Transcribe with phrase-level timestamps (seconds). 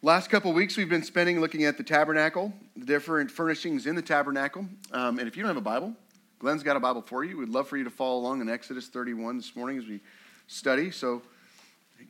[0.00, 4.02] Last couple weeks, we've been spending looking at the tabernacle, the different furnishings in the
[4.02, 4.64] tabernacle.
[4.92, 5.92] Um, and if you don't have a Bible,
[6.38, 7.36] Glenn's got a Bible for you.
[7.36, 10.00] We'd love for you to follow along in Exodus 31 this morning as we
[10.46, 10.92] study.
[10.92, 11.20] So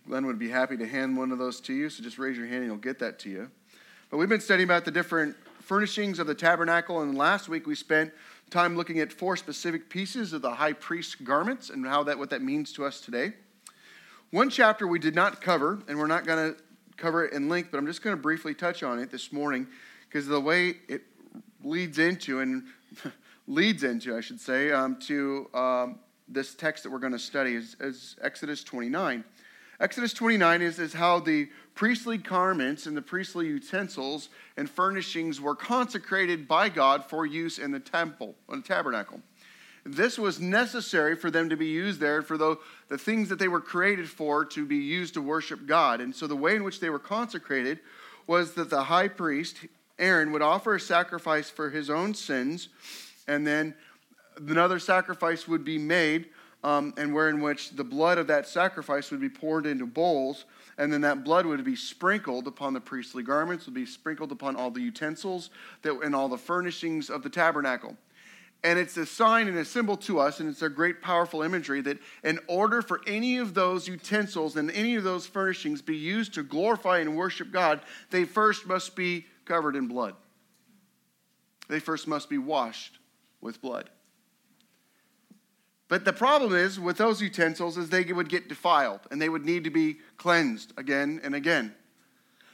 [0.06, 1.88] Glenn would be happy to hand one of those to you.
[1.88, 3.50] So just raise your hand and he'll get that to you.
[4.10, 7.00] But we've been studying about the different furnishings of the tabernacle.
[7.00, 8.12] And last week we spent
[8.50, 12.28] time looking at four specific pieces of the high priest's garments and how that what
[12.28, 13.32] that means to us today.
[14.30, 16.60] One chapter we did not cover, and we're not going to
[16.98, 19.66] cover it in length, but I'm just going to briefly touch on it this morning
[20.08, 21.02] because the way it
[21.62, 22.64] leads into and
[23.46, 25.98] leads into, I should say, um, to um,
[26.28, 29.24] this text that we're going to study is, is, Exodus 29.
[29.80, 35.54] Exodus 29 is, is how the priestly garments and the priestly utensils and furnishings were
[35.54, 39.20] consecrated by God for use in the temple, in the tabernacle.
[39.90, 43.48] This was necessary for them to be used there, for the, the things that they
[43.48, 46.02] were created for to be used to worship God.
[46.02, 47.80] And so the way in which they were consecrated
[48.26, 49.56] was that the high priest,
[49.98, 52.68] Aaron, would offer a sacrifice for his own sins,
[53.26, 53.74] and then
[54.36, 56.26] another sacrifice would be made,
[56.62, 60.44] um, and where in which the blood of that sacrifice would be poured into bowls,
[60.76, 64.54] and then that blood would be sprinkled upon the priestly garments, would be sprinkled upon
[64.54, 65.48] all the utensils
[65.80, 67.96] that, and all the furnishings of the tabernacle.
[68.64, 71.80] And it's a sign and a symbol to us, and it's a great, powerful imagery
[71.82, 76.34] that in order for any of those utensils and any of those furnishings be used
[76.34, 80.14] to glorify and worship God, they first must be covered in blood.
[81.68, 82.98] They first must be washed
[83.40, 83.90] with blood.
[85.88, 89.44] But the problem is with those utensils is they would get defiled and they would
[89.44, 91.74] need to be cleansed again and again.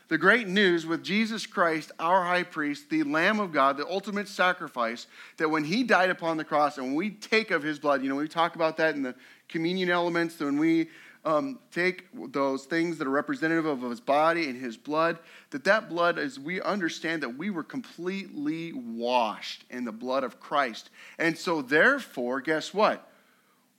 [0.08, 4.28] The great news with Jesus Christ, our high priest, the Lamb of God, the ultimate
[4.28, 5.06] sacrifice,
[5.38, 8.10] that when he died upon the cross and when we take of his blood, you
[8.10, 9.14] know, we talk about that in the
[9.48, 10.88] communion elements, when we
[11.24, 15.18] um, take those things that are representative of his body and his blood,
[15.50, 20.38] that that blood, as we understand that we were completely washed in the blood of
[20.38, 20.90] Christ.
[21.18, 23.10] And so, therefore, guess what?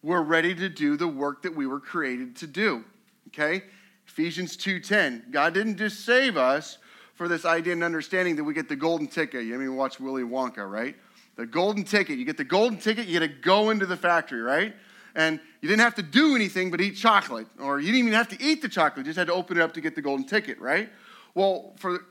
[0.02, 2.84] We're ready to do the work that we were created to do.
[3.28, 3.64] Okay?
[4.08, 5.32] Ephesians 2:10.
[5.32, 6.78] God didn't just save us
[7.16, 9.46] for this idea and understanding that we get the golden ticket.
[9.46, 10.96] You I mean watch Willy Wonka, right?
[11.36, 12.18] The golden ticket.
[12.18, 14.76] You get the golden ticket, you get to go into the factory, right?
[15.16, 18.28] And you didn't have to do anything but eat chocolate, or you didn't even have
[18.30, 20.26] to eat the chocolate, you just had to open it up to get the golden
[20.26, 20.90] ticket, right?
[21.34, 22.06] Well, for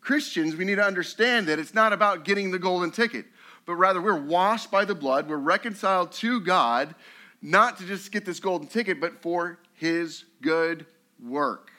[0.00, 3.26] Christians, we need to understand that it's not about getting the golden ticket,
[3.66, 6.94] but rather we're washed by the blood, we're reconciled to God,
[7.42, 10.86] not to just get this golden ticket, but for his good
[11.22, 11.70] work.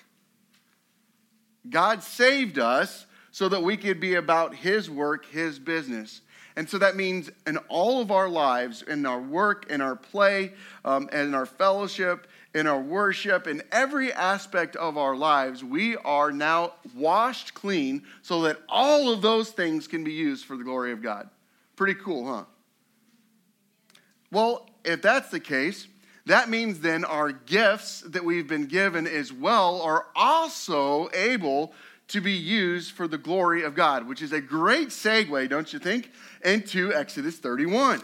[1.70, 6.22] God saved us so that we could be about His work, His business.
[6.56, 10.54] And so that means in all of our lives, in our work, in our play,
[10.84, 16.32] um, in our fellowship, in our worship, in every aspect of our lives, we are
[16.32, 20.92] now washed clean so that all of those things can be used for the glory
[20.92, 21.30] of God.
[21.76, 22.46] Pretty cool, huh?
[24.32, 25.88] Well, if that's the case,
[26.28, 31.74] that means then our gifts that we've been given as well are also able
[32.10, 35.80] to be used for the glory of God, which is a great segue, don't you
[35.80, 36.12] think,
[36.44, 38.02] into Exodus 31.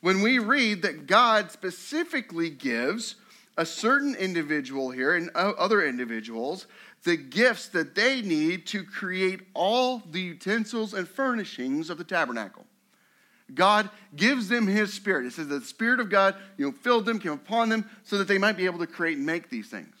[0.00, 3.16] When we read that God specifically gives
[3.56, 6.66] a certain individual here and other individuals
[7.04, 12.64] the gifts that they need to create all the utensils and furnishings of the tabernacle.
[13.54, 15.26] God gives them his spirit.
[15.26, 18.18] It says that the spirit of God, you know, filled them, came upon them, so
[18.18, 19.94] that they might be able to create and make these things.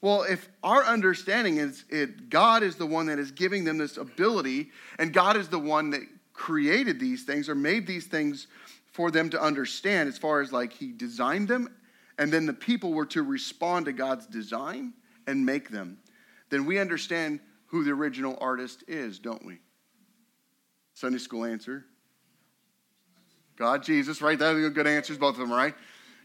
[0.00, 3.96] Well, if our understanding is it God is the one that is giving them this
[3.96, 8.46] ability, and God is the one that created these things or made these things
[8.92, 11.74] for them to understand, as far as like He designed them,
[12.18, 14.92] and then the people were to respond to God's design
[15.26, 15.98] and make them,
[16.50, 19.58] then we understand who the original artist is, don't we?
[20.94, 21.84] Sunday school answer
[23.58, 24.38] God, Jesus, right?
[24.38, 25.74] Those are good answers, both of them, right?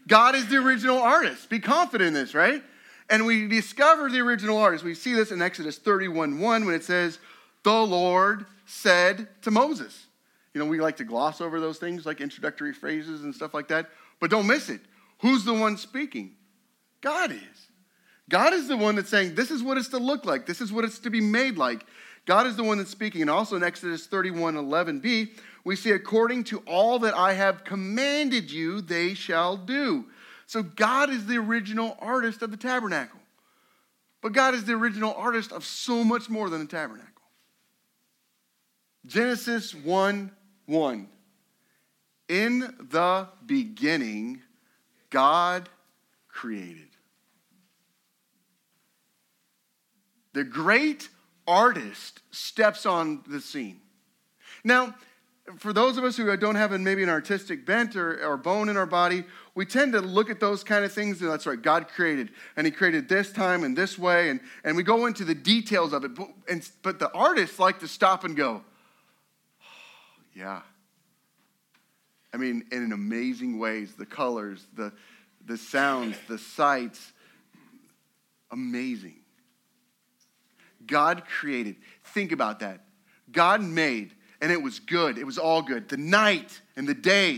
[0.06, 1.50] God is the original artist.
[1.50, 2.62] Be confident in this, right?
[3.10, 4.84] And we discover the original artist.
[4.84, 7.18] We see this in Exodus 31 1 when it says,
[7.64, 10.06] The Lord said to Moses.
[10.54, 13.68] You know, we like to gloss over those things like introductory phrases and stuff like
[13.68, 13.90] that,
[14.20, 14.80] but don't miss it.
[15.18, 16.36] Who's the one speaking?
[17.00, 17.68] God is.
[18.30, 20.72] God is the one that's saying, This is what it's to look like, this is
[20.72, 21.84] what it's to be made like.
[22.26, 23.20] God is the one that's speaking.
[23.20, 25.28] And also in Exodus 31 11b,
[25.64, 30.04] we see, according to all that I have commanded you, they shall do.
[30.46, 33.20] So God is the original artist of the tabernacle.
[34.20, 37.10] But God is the original artist of so much more than the tabernacle.
[39.06, 40.30] Genesis 1
[40.66, 41.08] 1.
[42.28, 44.40] In the beginning,
[45.10, 45.68] God
[46.28, 46.88] created.
[50.32, 51.08] The great
[51.46, 53.80] artist steps on the scene.
[54.64, 54.94] Now,
[55.58, 58.76] for those of us who don't have maybe an artistic bent or, or bone in
[58.76, 59.24] our body,
[59.54, 62.66] we tend to look at those kind of things and that's right, God created, and
[62.66, 66.04] He created this time and this way, and, and we go into the details of
[66.04, 66.14] it.
[66.14, 68.62] But, and, but the artists like to stop and go,
[69.60, 69.66] oh,
[70.34, 70.62] yeah.
[72.32, 74.92] I mean, in amazing ways, the colors, the,
[75.46, 77.12] the sounds, the sights,
[78.50, 79.16] amazing.
[80.86, 81.76] God created.
[82.02, 82.80] Think about that.
[83.30, 84.14] God made
[84.44, 85.16] and it was good.
[85.16, 85.88] It was all good.
[85.88, 87.36] The night and the day.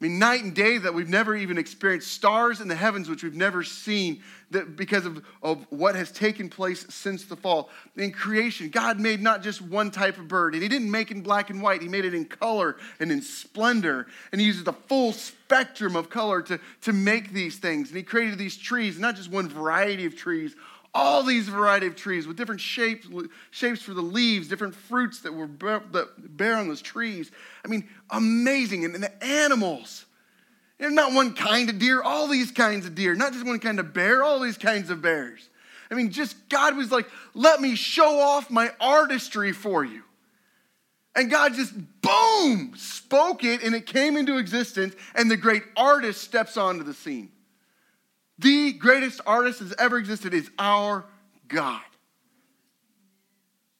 [0.00, 3.22] I mean, night and day that we've never even experienced, stars in the heavens which
[3.22, 4.20] we've never seen
[4.50, 7.70] that because of, of what has taken place since the fall.
[7.96, 11.18] In creation, God made not just one type of bird, and He didn't make it
[11.18, 14.64] in black and white, He made it in color and in splendor, and He uses
[14.64, 17.90] the full spectrum of color to, to make these things.
[17.90, 20.56] And He created these trees, not just one variety of trees,
[20.94, 23.08] all these variety of trees with different shapes,
[23.50, 27.30] shapes for the leaves, different fruits that were that bear on those trees.
[27.64, 28.84] I mean, amazing.
[28.84, 30.04] And, the animals.
[30.78, 33.78] And not one kind of deer, all these kinds of deer, not just one kind
[33.78, 35.48] of bear, all these kinds of bears.
[35.90, 40.02] I mean, just God was like, let me show off my artistry for you.
[41.14, 46.22] And God just, boom, spoke it and it came into existence, and the great artist
[46.22, 47.30] steps onto the scene.
[48.38, 51.04] The greatest artist that's ever existed is our
[51.48, 51.82] God.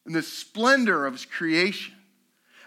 [0.06, 1.94] And the splendor of his creation.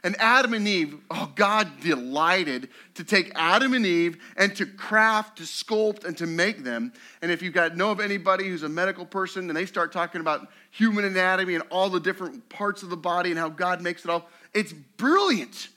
[0.04, 5.40] And Adam and Eve, oh, God delighted to take Adam and Eve and to craft,
[5.40, 6.94] to sculpt, and to make them.
[7.24, 10.22] And if you've got know of anybody who's a medical person and they start talking
[10.22, 14.06] about human anatomy and all the different parts of the body and how God makes
[14.06, 15.70] it all, it's brilliant.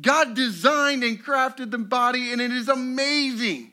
[0.00, 3.72] God designed and crafted the body, and it is amazing.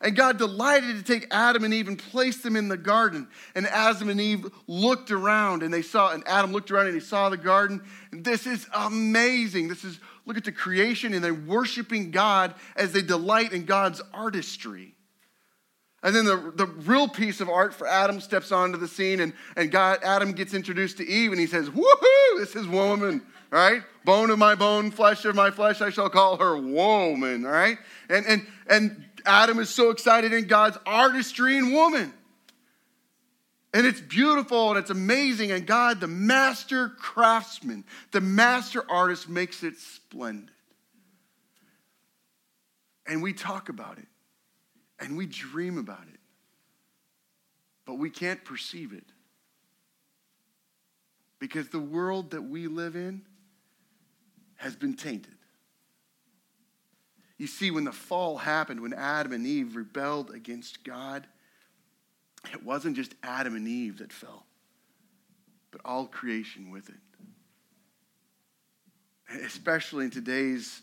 [0.00, 3.26] And God delighted to take Adam and Eve and place them in the garden.
[3.54, 7.00] And Adam and Eve looked around and they saw, and Adam looked around and he
[7.00, 7.82] saw the garden.
[8.12, 9.66] And this is amazing.
[9.66, 14.00] This is, look at the creation and they're worshiping God as they delight in God's
[14.14, 14.94] artistry.
[16.02, 19.32] And then the, the real piece of art for Adam steps onto the scene and,
[19.56, 23.82] and God, Adam gets introduced to Eve and he says, Woohoo, this is woman, right?
[24.04, 27.78] Bone of my bone, flesh of my flesh, I shall call her woman, right?
[28.08, 32.12] And, and, and Adam is so excited in God's artistry in woman.
[33.74, 35.50] And it's beautiful and it's amazing.
[35.50, 40.50] And God, the master craftsman, the master artist, makes it splendid.
[43.06, 44.08] And we talk about it
[44.98, 46.20] and we dream about it,
[47.86, 49.04] but we can't perceive it.
[51.38, 53.22] Because the world that we live in
[54.56, 55.37] has been tainted.
[57.38, 61.26] You see, when the fall happened, when Adam and Eve rebelled against God,
[62.52, 64.44] it wasn't just Adam and Eve that fell,
[65.70, 66.96] but all creation with it.
[69.44, 70.82] Especially in today's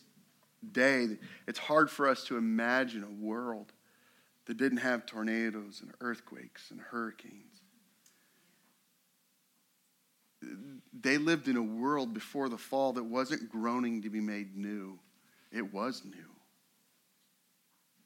[0.71, 1.17] day,
[1.47, 3.73] it's hard for us to imagine a world
[4.45, 7.61] that didn't have tornadoes and earthquakes and hurricanes.
[10.93, 14.99] They lived in a world before the fall that wasn't groaning to be made new,
[15.51, 16.34] it was new.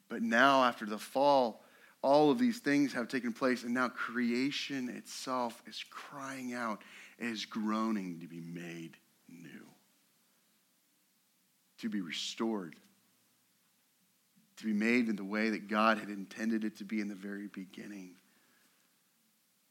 [0.09, 1.63] But now, after the fall,
[2.01, 6.81] all of these things have taken place, and now creation itself is crying out,
[7.19, 8.97] is groaning to be made
[9.29, 9.67] new,
[11.79, 12.75] to be restored,
[14.57, 17.15] to be made in the way that God had intended it to be in the
[17.15, 18.15] very beginning.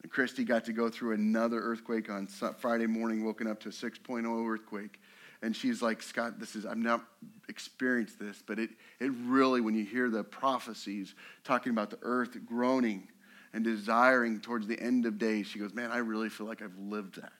[0.03, 3.73] And Christy got to go through another earthquake on Friday morning, woken up to a
[3.73, 5.01] 6.0 earthquake.
[5.43, 7.05] And she's like, Scott, this is, I've not
[7.49, 11.15] experienced this, but it, it really, when you hear the prophecies
[11.45, 13.09] talking about the earth groaning
[13.53, 16.77] and desiring towards the end of days, she goes, Man, I really feel like I've
[16.79, 17.33] lived that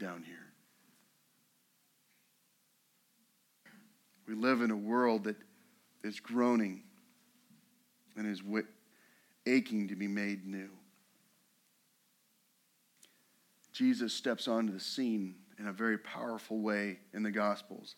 [0.00, 0.36] down here.
[4.26, 5.36] We live in a world that
[6.02, 6.82] is groaning
[8.16, 8.42] and is
[9.46, 10.68] aching to be made new.
[13.72, 17.96] Jesus steps onto the scene in a very powerful way in the Gospels.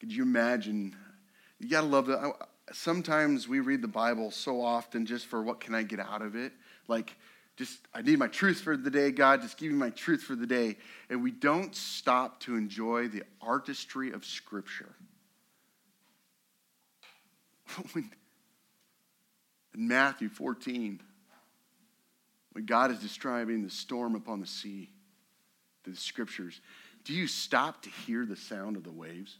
[0.00, 0.96] Could you imagine?
[1.58, 2.34] You got to love that.
[2.72, 6.36] Sometimes we read the Bible so often just for what can I get out of
[6.36, 6.52] it?
[6.88, 7.16] Like,
[7.56, 10.34] just, I need my truth for the day, God, just give me my truth for
[10.34, 10.78] the day.
[11.10, 14.94] And we don't stop to enjoy the artistry of Scripture.
[17.94, 18.10] in
[19.74, 21.00] Matthew 14,
[22.52, 24.91] when God is describing the storm upon the sea,
[25.84, 26.60] the scriptures,
[27.04, 29.38] do you stop to hear the sound of the waves?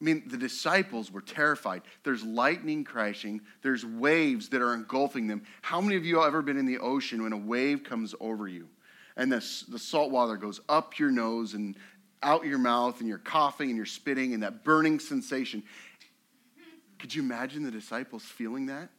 [0.00, 1.82] I mean, the disciples were terrified.
[2.04, 5.42] There's lightning crashing, there's waves that are engulfing them.
[5.62, 8.46] How many of you have ever been in the ocean when a wave comes over
[8.46, 8.68] you
[9.16, 11.76] and the, the salt water goes up your nose and
[12.22, 15.64] out your mouth and you're coughing and you're spitting and that burning sensation?
[17.00, 18.90] Could you imagine the disciples feeling that?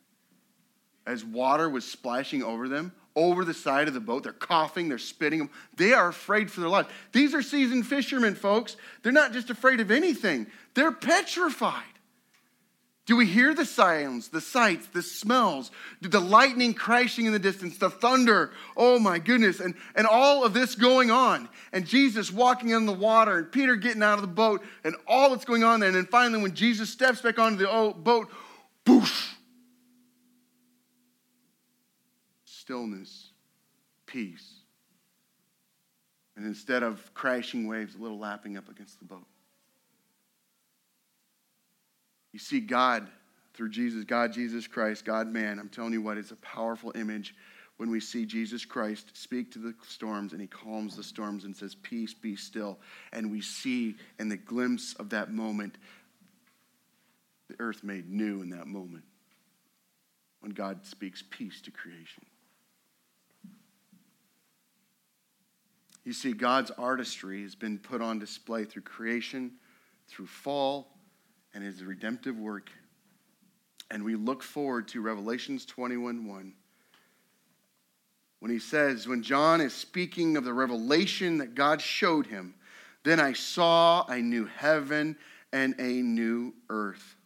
[1.06, 4.24] As water was splashing over them, over the side of the boat.
[4.24, 5.40] They're coughing, they're spitting.
[5.40, 5.50] Them.
[5.76, 6.88] They are afraid for their lives.
[7.12, 8.78] These are seasoned fishermen, folks.
[9.04, 11.84] They're not just afraid of anything, they're petrified.
[13.06, 17.80] Do we hear the sounds, the sights, the smells, the lightning crashing in the distance,
[17.80, 18.52] the thunder?
[18.78, 19.60] Oh my goodness.
[19.60, 21.50] And, and all of this going on.
[21.74, 25.32] And Jesus walking on the water and Peter getting out of the boat and all
[25.32, 25.90] that's going on there.
[25.90, 28.30] And then finally, when Jesus steps back onto the boat,
[28.86, 29.34] boosh,
[32.70, 33.32] stillness,
[34.06, 34.60] peace.
[36.38, 39.26] And instead of crashing waves, a little lapping up against the boat.
[42.32, 43.08] You see God
[43.56, 45.58] through Jesus, God, Jesus Christ, God, man.
[45.58, 47.34] I'm telling you what, it's a powerful image
[47.78, 51.58] when we see Jesus Christ speak to the storms and he calms the storms and
[51.58, 52.78] says, Peace, be still.
[53.12, 55.80] And we see in the glimpse of that moment,
[57.48, 59.06] the earth made new in that moment
[60.42, 62.26] when God speaks peace to creation.
[66.10, 69.52] You see, God's artistry has been put on display through creation,
[70.08, 70.98] through fall,
[71.54, 72.72] and his redemptive work.
[73.92, 76.54] And we look forward to Revelations 21 1.
[78.40, 82.56] When he says, when John is speaking of the revelation that God showed him,
[83.04, 85.16] then I saw a new heaven
[85.54, 87.18] and a new earth.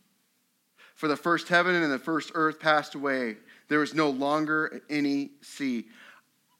[0.95, 3.37] For the first heaven and the first earth passed away.
[3.69, 5.85] There was no longer any sea.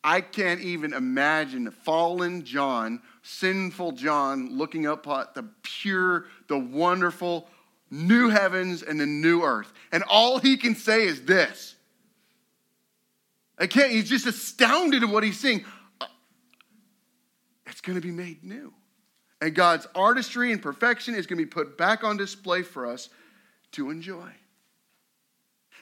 [0.03, 7.48] I can't even imagine fallen John, sinful John, looking up at the pure, the wonderful
[7.89, 9.72] new heavens and the new earth.
[9.91, 11.75] And all he can say is this.
[13.57, 15.63] I can't, he's just astounded at what he's seeing.
[17.67, 18.74] It's going to be made new.
[19.41, 23.10] And God's artistry and perfection is going to be put back on display for us
[23.74, 24.29] to enjoy.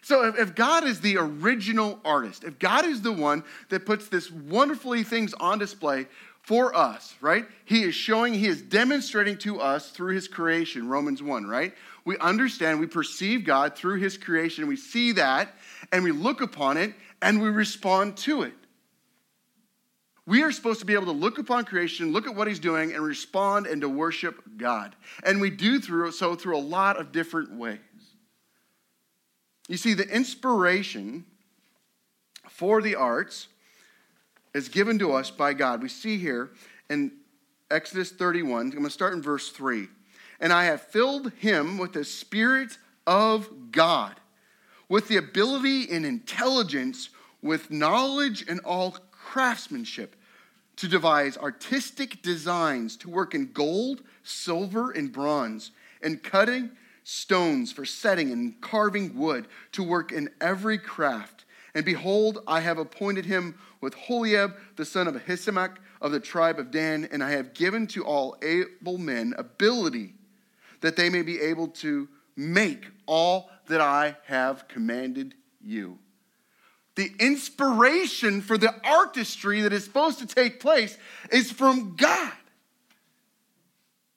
[0.01, 4.07] So if, if God is the original artist, if God is the one that puts
[4.07, 6.07] this wonderfully things on display
[6.41, 7.45] for us, right?
[7.65, 11.73] He is showing, he is demonstrating to us through his creation, Romans 1, right?
[12.03, 15.53] We understand, we perceive God through his creation, we see that,
[15.91, 18.53] and we look upon it, and we respond to it.
[20.25, 22.93] We are supposed to be able to look upon creation, look at what he's doing,
[22.93, 24.95] and respond and to worship God.
[25.23, 27.79] And we do through so through a lot of different ways.
[29.71, 31.23] You see, the inspiration
[32.49, 33.47] for the arts
[34.53, 35.81] is given to us by God.
[35.81, 36.51] We see here
[36.89, 37.13] in
[37.71, 39.87] Exodus 31, I'm going to start in verse 3.
[40.41, 44.19] And I have filled him with the Spirit of God,
[44.89, 47.09] with the ability and intelligence,
[47.41, 50.17] with knowledge and all craftsmanship
[50.75, 55.71] to devise artistic designs, to work in gold, silver, and bronze,
[56.03, 56.71] and cutting
[57.11, 61.45] stones for setting and carving wood, to work in every craft.
[61.75, 66.57] And behold, I have appointed him with Holiab, the son of Ahisamach of the tribe
[66.57, 70.13] of Dan, and I have given to all able men ability
[70.79, 75.99] that they may be able to make all that I have commanded you.
[76.95, 80.97] The inspiration for the artistry that is supposed to take place
[81.31, 82.33] is from God.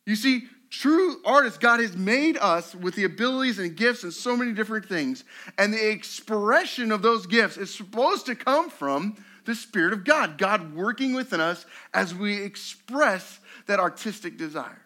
[0.07, 0.45] You see,
[0.81, 4.87] True artists, God has made us with the abilities and gifts and so many different
[4.87, 5.23] things.
[5.57, 10.37] And the expression of those gifts is supposed to come from the Spirit of God,
[10.37, 14.83] God working within us as we express that artistic desire.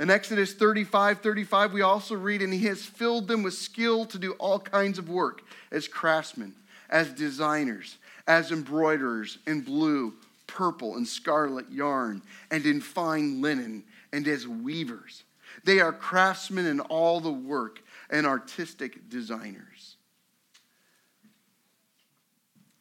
[0.00, 4.18] In Exodus 35 35, we also read, And he has filled them with skill to
[4.18, 6.54] do all kinds of work as craftsmen,
[6.90, 10.14] as designers, as embroiderers in blue
[10.46, 15.24] purple and scarlet yarn, and in fine linen, and as weavers.
[15.64, 19.96] They are craftsmen in all the work and artistic designers.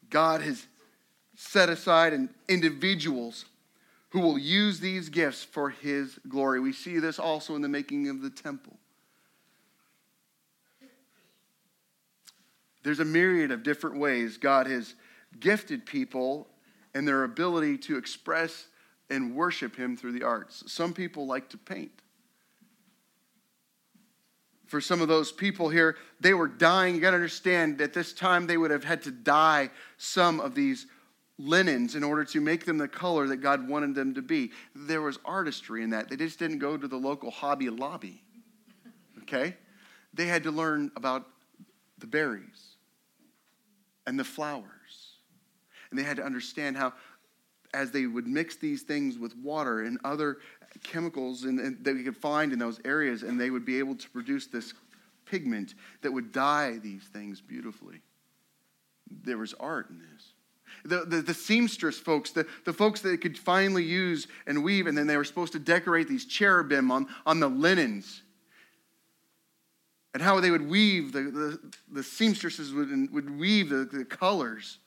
[0.10, 0.65] God has
[1.36, 3.45] set aside individuals
[4.10, 6.60] who will use these gifts for his glory.
[6.60, 8.77] We see this also in the making of the temple.
[12.84, 14.93] There's a myriad of different ways God has
[15.39, 16.48] gifted people
[16.96, 18.68] and their ability to express
[19.12, 20.64] and worship Him through the arts.
[20.66, 21.92] Some people like to paint.
[24.66, 26.96] For some of those people here, they were dying.
[26.96, 30.56] You got to understand, at this time, they would have had to dye some of
[30.56, 30.88] these
[31.38, 34.52] linens in order to make them the color that God wanted them to be.
[34.74, 36.10] There was artistry in that.
[36.10, 38.24] They just didn't go to the local Hobby Lobby.
[39.24, 39.56] Okay?
[40.14, 41.28] They had to learn about
[42.00, 42.78] the berries
[44.08, 44.75] and the flowers.
[45.96, 46.92] And they had to understand how,
[47.74, 50.40] as they would mix these things with water and other
[50.84, 53.96] chemicals and, and that we could find in those areas, and they would be able
[53.96, 54.74] to produce this
[55.25, 58.02] pigment that would dye these things beautifully.
[59.24, 60.34] There was art in this.
[60.84, 64.98] The, the, the, seamstress folks, the, the folks that could finally use and weave, and
[64.98, 68.22] then they were supposed to decorate these cherubim on, on the linens.
[70.14, 71.60] And how they would weave, the, the,
[71.90, 74.80] the seamstresses would, would weave the, the colors.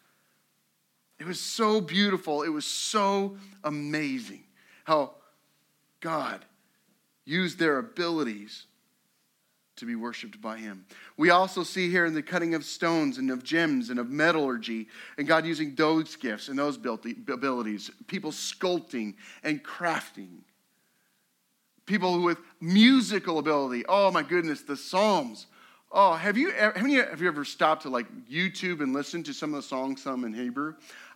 [1.18, 2.42] It was so beautiful.
[2.42, 4.44] It was so amazing
[4.84, 5.14] how
[6.00, 6.44] God
[7.25, 8.66] used their abilities
[9.76, 10.84] to be worshiped by him.
[11.16, 14.88] We also see here in the cutting of stones and of gems and of metallurgy,
[15.16, 20.38] and God using those gifts and those abilities, people sculpting and crafting,
[21.87, 23.84] people with musical ability.
[23.88, 25.46] Oh my goodness, the Psalms.
[25.90, 29.32] Oh, have you, have you, have you ever stopped to like YouTube and listen to
[29.32, 30.75] some of the songs, some in Hebrew?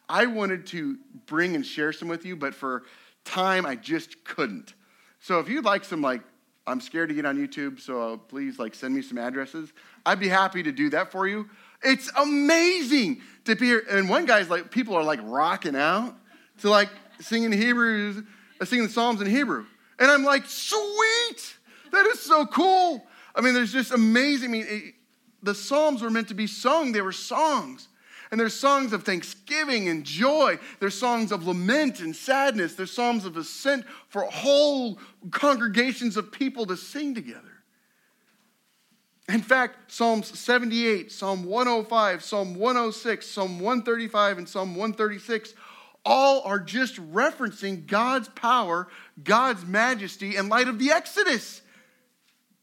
[0.09, 2.85] I wanted to bring and share some with you, but for
[3.25, 4.75] time, I just couldn't.
[5.21, 6.23] So if you'd like some like
[6.67, 9.73] I'm scared to get on YouTube, so please like send me some addresses.
[10.07, 11.49] I'd be happy to do that for you.
[11.83, 13.83] It's amazing to hear.
[13.91, 16.15] And one guy's like, people are like rocking out
[16.59, 16.89] to like
[17.21, 18.23] singing Hebrews,
[18.61, 19.67] uh, singing the Psalms in Hebrew.
[19.99, 21.57] And I'm like, sweet,
[21.91, 23.05] that is so cool.
[23.35, 24.51] I mean, there's just amazing.
[24.51, 24.95] I mean, it,
[25.43, 27.89] the Psalms were meant to be sung, they were songs.
[28.33, 30.59] And there's songs of thanksgiving and joy.
[30.81, 32.75] There's songs of lament and sadness.
[32.75, 34.99] There's songs of ascent for whole
[35.31, 37.43] congregations of people to sing together.
[39.29, 45.53] In fact, Psalms 78, Psalm 105, Psalm 106, Psalm 135, and Psalm 136
[46.05, 48.89] all are just referencing God's power,
[49.23, 51.61] God's majesty in light of the Exodus.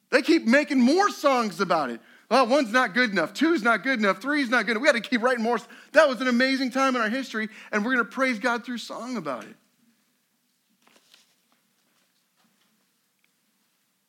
[0.10, 2.02] They keep making more songs about it.
[2.30, 3.34] Well, one's not good enough.
[3.34, 4.22] Two's not good enough.
[4.22, 4.82] Three's not good enough.
[4.82, 5.60] We had to keep writing more.
[5.94, 8.78] That was an amazing time in our history, and we're going to praise God through
[8.78, 9.56] song about it.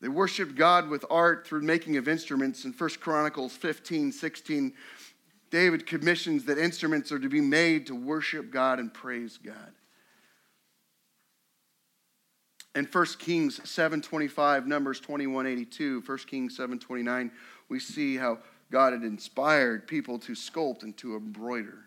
[0.03, 2.65] They worshiped God with art through making of instruments.
[2.65, 4.73] In 1 Chronicles 15, 16,
[5.51, 9.73] David commissions that instruments are to be made to worship God and praise God.
[12.75, 17.31] In 1 Kings 7.25, Numbers 21.82, 1 Kings 7.29,
[17.71, 18.39] we see how
[18.71, 21.79] God had inspired people to sculpt and to embroider.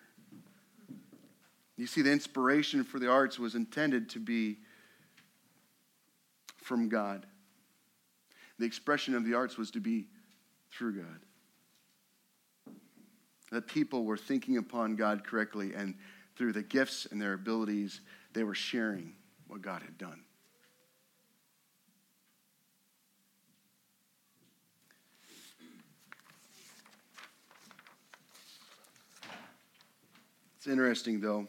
[1.78, 4.58] You see, the inspiration for the arts was intended to be
[6.58, 7.26] from God.
[8.60, 10.08] The expression of the arts was to be
[10.72, 11.20] through God.
[13.52, 15.96] That people were thinking upon God correctly, and
[16.36, 18.02] through the gifts and their abilities,
[18.34, 19.14] they were sharing
[19.48, 20.22] what God had done.
[30.64, 31.46] It's interesting, though,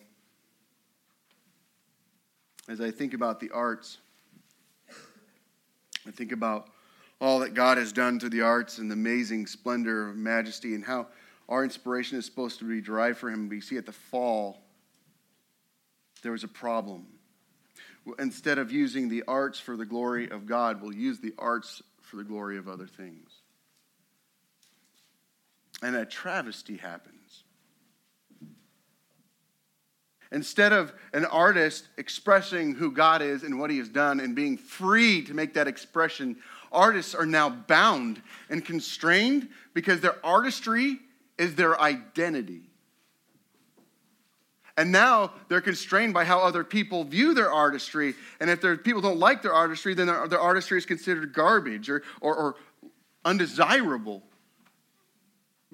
[2.68, 3.98] as I think about the arts,
[6.04, 6.66] I think about
[7.20, 10.84] all that God has done through the arts and the amazing splendor of majesty and
[10.84, 11.06] how
[11.48, 13.48] our inspiration is supposed to be derived from Him.
[13.48, 14.58] But We see at the fall,
[16.24, 17.06] there was a problem.
[18.18, 22.16] Instead of using the arts for the glory of God, we'll use the arts for
[22.16, 23.30] the glory of other things.
[25.84, 27.23] And a travesty happens.
[30.34, 34.56] Instead of an artist expressing who God is and what he has done and being
[34.56, 36.36] free to make that expression,
[36.72, 38.20] artists are now bound
[38.50, 40.98] and constrained because their artistry
[41.38, 42.62] is their identity.
[44.76, 48.14] And now they're constrained by how other people view their artistry.
[48.40, 51.88] And if their people don't like their artistry, then their, their artistry is considered garbage
[51.88, 52.54] or, or, or
[53.24, 54.24] undesirable.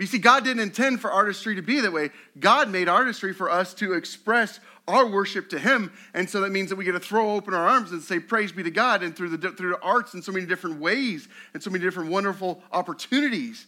[0.00, 2.10] You see, God didn't intend for artistry to be that way.
[2.38, 4.58] God made artistry for us to express
[4.88, 5.92] our worship to Him.
[6.14, 8.50] And so that means that we get to throw open our arms and say, Praise
[8.50, 11.62] be to God, and through the, through the arts in so many different ways and
[11.62, 13.66] so many different wonderful opportunities.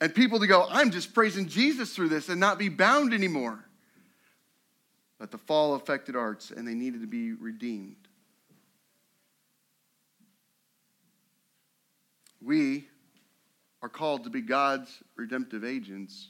[0.00, 3.58] And people to go, I'm just praising Jesus through this and not be bound anymore.
[5.18, 7.96] But the fall affected arts, and they needed to be redeemed.
[12.40, 12.86] We
[13.82, 16.28] are called to be God's redemptive agents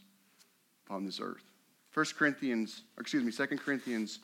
[0.87, 1.43] upon this earth.
[1.95, 4.21] 1 Corinthians, excuse me, 2 Corinthians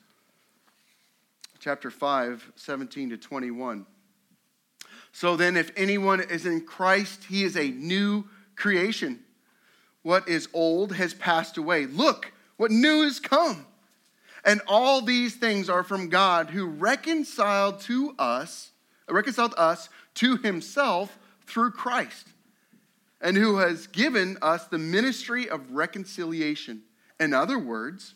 [1.58, 3.86] chapter 5, 17 to 21.
[5.12, 9.20] So then, if anyone is in Christ, he is a new creation.
[10.02, 11.86] What is old has passed away.
[11.86, 13.66] Look, what new has come.
[14.44, 18.70] And all these things are from God who reconciled to us,
[19.08, 22.28] reconciled us to himself through Christ,
[23.20, 26.82] and who has given us the ministry of reconciliation.
[27.18, 28.14] In other words,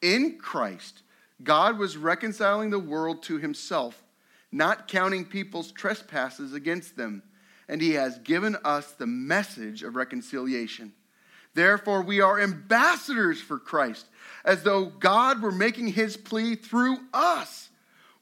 [0.00, 1.02] in Christ,
[1.42, 4.02] God was reconciling the world to himself,
[4.50, 7.22] not counting people's trespasses against them,
[7.68, 10.92] and he has given us the message of reconciliation.
[11.54, 14.06] Therefore, we are ambassadors for Christ,
[14.44, 17.68] as though God were making his plea through us.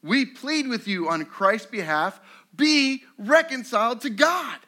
[0.03, 2.19] We plead with you on Christ's behalf
[2.55, 4.59] be reconciled to God.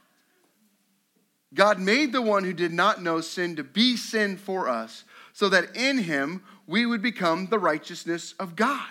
[1.53, 5.49] God made the one who did not know sin to be sin for us, so
[5.49, 8.89] that in him we would become the righteousness of God.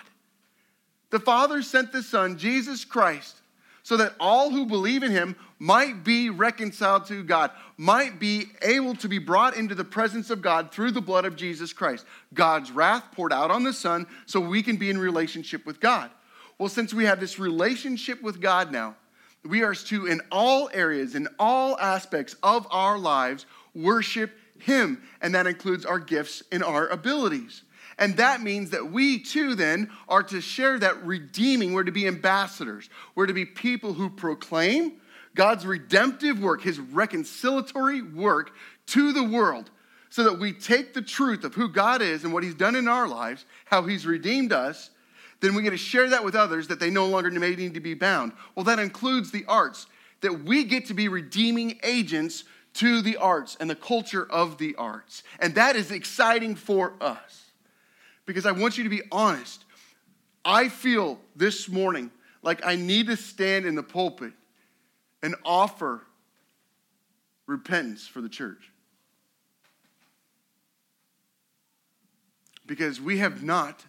[1.09, 3.35] The Father sent the Son, Jesus Christ,
[3.83, 8.95] so that all who believe in him might be reconciled to God, might be able
[8.95, 12.05] to be brought into the presence of God through the blood of Jesus Christ.
[12.33, 16.09] God's wrath poured out on the Son so we can be in relationship with God.
[16.57, 18.95] Well, since we have this relationship with God now,
[19.45, 25.01] we are to, in all areas, in all aspects of our lives, worship Him.
[25.21, 27.63] And that includes our gifts and our abilities.
[27.99, 31.73] And that means that we too then are to share that redeeming.
[31.73, 32.89] We're to be ambassadors.
[33.15, 34.93] We're to be people who proclaim
[35.35, 38.51] God's redemptive work, His reconciliatory work
[38.87, 39.69] to the world,
[40.09, 42.87] so that we take the truth of who God is and what He's done in
[42.87, 44.89] our lives, how He's redeemed us,
[45.43, 47.81] then we get to share that with others that they no longer may need to
[47.81, 48.31] be bound.
[48.55, 49.87] Well, that includes the arts,
[50.21, 54.73] that we get to be redeeming agents to the arts and the culture of the
[54.75, 55.21] arts.
[55.39, 57.51] And that is exciting for us.
[58.25, 59.65] Because I want you to be honest.
[60.45, 62.09] I feel this morning
[62.41, 64.31] like I need to stand in the pulpit
[65.21, 66.05] and offer
[67.47, 68.71] repentance for the church.
[72.65, 73.83] Because we have not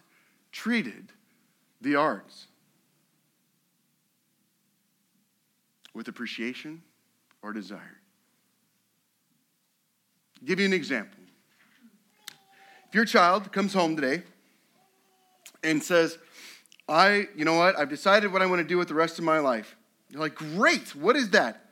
[0.51, 1.13] treated
[1.85, 2.47] the arts
[5.93, 6.81] with appreciation
[7.43, 8.01] or desire.
[10.41, 11.19] I'll give you an example.
[12.89, 14.23] If your child comes home today
[15.63, 16.17] and says,
[16.89, 19.23] I, you know what, I've decided what I want to do with the rest of
[19.23, 19.75] my life.
[20.09, 21.65] You're like, great, what is that?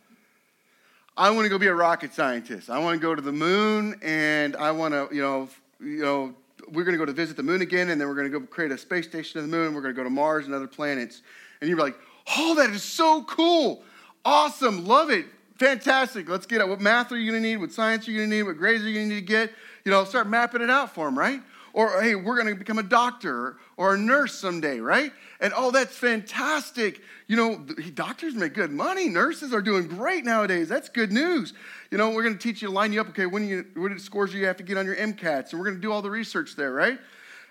[1.17, 2.69] I want to go be a rocket scientist.
[2.69, 5.49] I want to go to the moon and I want to, you know,
[5.80, 6.36] you know,
[6.71, 8.45] we're going to go to visit the moon again, and then we're going to go
[8.45, 9.73] create a space station on the moon.
[9.73, 11.21] We're going to go to Mars and other planets.
[11.62, 11.95] And you're like,
[12.38, 13.84] oh, that is so cool.
[14.26, 14.86] Awesome.
[14.86, 15.26] Love it.
[15.58, 16.28] Fantastic.
[16.30, 16.67] Let's get it.
[16.67, 17.58] What math are you going to need?
[17.58, 18.43] What science are you going to need?
[18.43, 19.52] What grades are you going to need to get?
[19.86, 21.41] You know, start mapping it out for them, right?
[21.73, 25.12] Or, hey, we're going to become a doctor or a nurse someday, right?
[25.39, 27.01] And oh, that's fantastic.
[27.27, 29.09] You know, doctors make good money.
[29.09, 30.69] Nurses are doing great nowadays.
[30.69, 31.53] That's good news.
[31.89, 33.09] You know, we're going to teach you to line you up.
[33.09, 35.65] Okay, when you what scores do you have to get on your MCATs, and we're
[35.65, 36.99] going to do all the research there, right?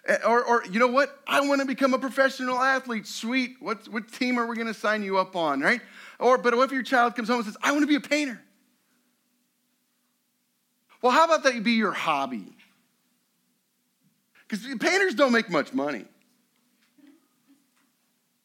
[0.06, 1.20] Eh, or, or you know what?
[1.26, 3.08] I want to become a professional athlete.
[3.08, 3.56] Sweet.
[3.58, 5.80] What, what team are we going to sign you up on, right?
[6.20, 8.00] Or, but what if your child comes home and says, I want to be a
[8.00, 8.40] painter?
[11.00, 12.54] Well, how about that be your hobby?
[14.52, 16.04] Because painters don't make much money.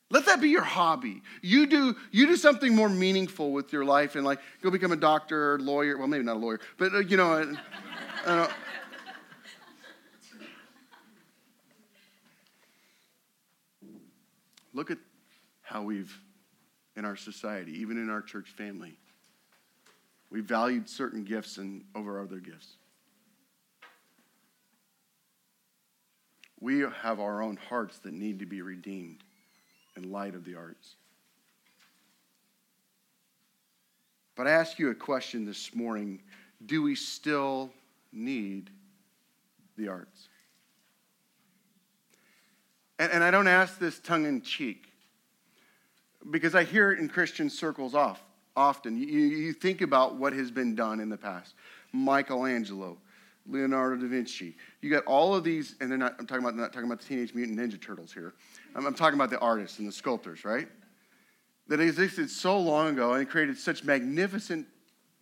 [0.09, 1.21] Let that be your hobby.
[1.41, 4.95] You do, you do something more meaningful with your life and like go become a
[4.97, 5.97] doctor or lawyer.
[5.97, 7.57] Well, maybe not a lawyer, but uh, you know,
[8.25, 8.47] uh,
[14.73, 14.99] look at
[15.61, 16.17] how we've,
[16.95, 18.97] in our society, even in our church family,
[20.29, 22.77] we valued certain gifts and over other gifts.
[26.59, 29.23] We have our own hearts that need to be redeemed
[29.95, 30.95] in light of the arts.
[34.35, 36.21] But I ask you a question this morning
[36.65, 37.71] do we still
[38.11, 38.69] need
[39.77, 40.29] the arts?
[42.99, 44.91] And, and I don't ask this tongue in cheek
[46.31, 48.21] because I hear it in Christian circles off,
[48.55, 48.97] often.
[48.97, 51.53] You, you think about what has been done in the past
[51.93, 52.97] Michelangelo,
[53.47, 54.55] Leonardo da Vinci.
[54.81, 57.05] You got all of these, and they're not, I'm talking about, not talking about the
[57.05, 58.33] Teenage Mutant Ninja Turtles here.
[58.75, 60.67] I'm, I'm talking about the artists and the sculptors, right?
[61.67, 64.67] That existed so long ago and created such magnificent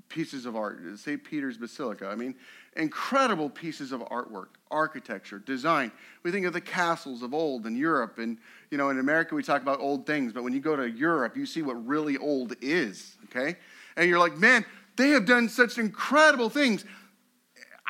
[0.10, 0.80] pieces of art.
[0.98, 1.24] St.
[1.24, 2.08] Peter's Basilica.
[2.08, 2.36] I mean,
[2.76, 5.92] incredible pieces of artwork, architecture, design.
[6.24, 8.20] We think of the castles of old in Europe.
[8.20, 8.38] And,
[8.70, 10.34] you know, in America, we talk about old things.
[10.34, 13.58] But when you go to Europe, you see what really old is, okay?
[13.98, 16.86] And you're like, man, they have done such incredible things.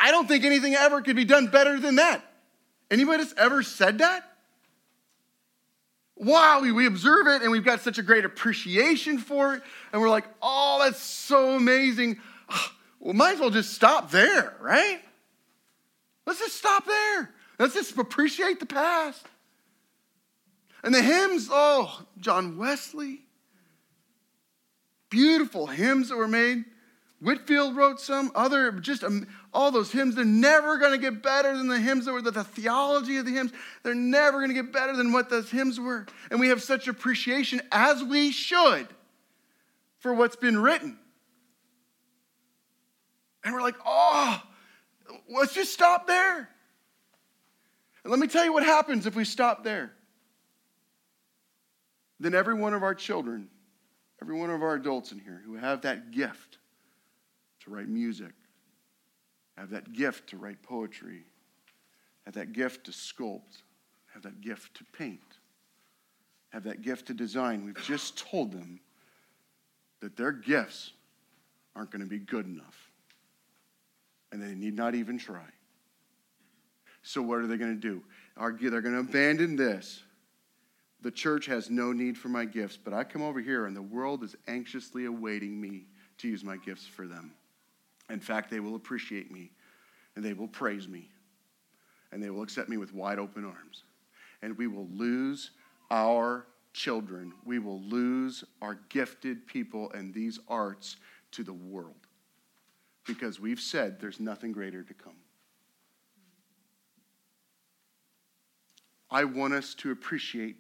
[0.05, 2.23] I don't think anything ever could be done better than that.
[2.91, 4.23] Anybody that's ever said that?
[6.15, 9.63] Wow, we, we observe it and we've got such a great appreciation for it.
[9.91, 12.19] And we're like, oh, that's so amazing.
[12.47, 15.01] Ah, well, might as well just stop there, right?
[16.27, 17.31] Let's just stop there.
[17.57, 19.25] Let's just appreciate the past.
[20.83, 23.21] And the hymns, oh, John Wesley.
[25.09, 26.65] Beautiful hymns that were made.
[27.21, 29.03] Whitefield wrote some, other, just
[29.55, 30.15] all those hymns.
[30.15, 33.25] They're never going to get better than the hymns that were, the, the theology of
[33.25, 33.51] the hymns.
[33.83, 36.05] They're never going to get better than what those hymns were.
[36.29, 38.87] And we have such appreciation, as we should,
[39.99, 40.99] for what's been written.
[43.43, 44.41] And we're like, oh,
[45.29, 46.49] let's just stop there.
[48.03, 49.93] And let me tell you what happens if we stop there.
[52.19, 53.49] Then every one of our children,
[54.21, 56.57] every one of our adults in here who have that gift
[57.61, 58.31] to write music,
[59.57, 61.23] have that gift to write poetry,
[62.25, 63.63] have that gift to sculpt,
[64.13, 65.19] have that gift to paint,
[66.49, 68.79] have that gift to design, we've just told them
[70.01, 70.91] that their gifts
[71.75, 72.91] aren't going to be good enough
[74.31, 75.45] and they need not even try.
[77.03, 78.01] So, what are they going to do?
[78.69, 80.01] They're going to abandon this.
[81.01, 83.81] The church has no need for my gifts, but I come over here and the
[83.81, 85.85] world is anxiously awaiting me
[86.17, 87.31] to use my gifts for them.
[88.09, 89.51] In fact, they will appreciate me
[90.15, 91.09] and they will praise me
[92.11, 93.83] and they will accept me with wide open arms.
[94.41, 95.51] And we will lose
[95.89, 97.33] our children.
[97.45, 100.97] We will lose our gifted people and these arts
[101.31, 101.95] to the world
[103.05, 105.15] because we've said there's nothing greater to come.
[109.09, 110.57] I want us to appreciate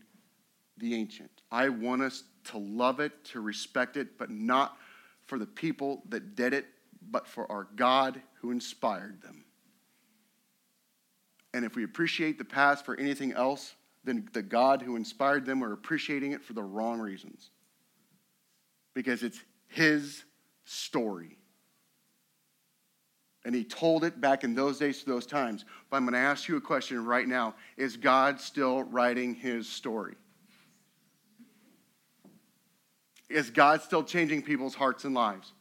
[0.77, 1.31] the ancient.
[1.51, 4.77] I want us to love it, to respect it, but not
[5.25, 6.65] for the people that did it,
[7.09, 9.45] but for our God who inspired them.
[11.53, 15.61] And if we appreciate the past for anything else than the God who inspired them,
[15.61, 17.49] we're appreciating it for the wrong reasons.
[18.93, 20.23] Because it's His
[20.65, 21.37] story.
[23.45, 25.65] And he told it back in those days to those times.
[25.89, 29.69] But I'm going to ask you a question right now Is God still writing his
[29.69, 30.15] story?
[33.29, 35.53] Is God still changing people's hearts and lives?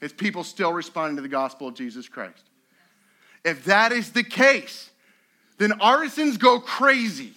[0.00, 2.42] Is people still responding to the gospel of Jesus Christ?
[3.44, 4.90] If that is the case,
[5.58, 7.32] then artisans go crazy.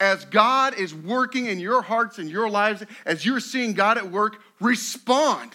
[0.00, 4.10] As God is working in your hearts and your lives, as you're seeing God at
[4.10, 5.52] work, respond.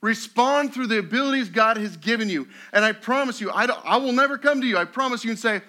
[0.00, 2.46] Respond through the abilities God has given you.
[2.72, 4.78] And I promise you, I, I will never come to you.
[4.78, 5.62] I promise you and say,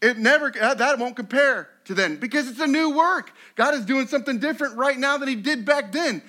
[0.00, 3.32] it never, that won't compare to then because it's a new work.
[3.54, 6.22] God is doing something different right now than He did back then.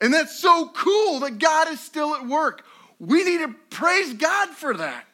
[0.00, 2.64] And that's so cool that God is still at work.
[3.00, 5.04] We need to praise God for that.